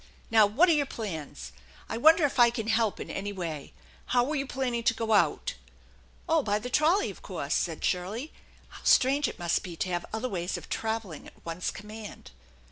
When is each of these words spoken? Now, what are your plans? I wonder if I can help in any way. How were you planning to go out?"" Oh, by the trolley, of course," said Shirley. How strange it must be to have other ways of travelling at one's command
Now, 0.31 0.47
what 0.47 0.67
are 0.67 0.71
your 0.73 0.87
plans? 0.87 1.51
I 1.87 1.95
wonder 1.95 2.25
if 2.25 2.39
I 2.39 2.49
can 2.49 2.65
help 2.65 2.99
in 2.99 3.11
any 3.11 3.31
way. 3.31 3.71
How 4.07 4.23
were 4.23 4.33
you 4.33 4.47
planning 4.47 4.81
to 4.85 4.95
go 4.95 5.13
out?"" 5.13 5.53
Oh, 6.27 6.41
by 6.41 6.57
the 6.57 6.71
trolley, 6.71 7.11
of 7.11 7.21
course," 7.21 7.53
said 7.53 7.85
Shirley. 7.85 8.33
How 8.69 8.81
strange 8.83 9.27
it 9.27 9.37
must 9.37 9.61
be 9.61 9.75
to 9.75 9.89
have 9.89 10.07
other 10.11 10.27
ways 10.27 10.57
of 10.57 10.69
travelling 10.69 11.27
at 11.27 11.45
one's 11.45 11.69
command 11.69 12.31